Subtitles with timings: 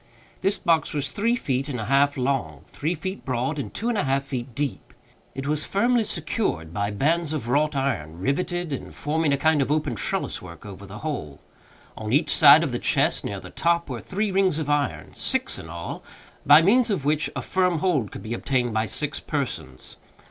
[0.41, 3.99] This box was three feet and a half long, three feet broad, and two and
[3.99, 4.95] a half feet deep.
[5.35, 9.71] It was firmly secured by bands of wrought iron, riveted, and forming a kind of
[9.71, 11.39] open trelliswork over the whole.
[11.95, 15.69] On each side of the chest, near the top, were three rings of iron—six in
[15.69, 19.97] all—by means of which a firm hold could be obtained by six persons.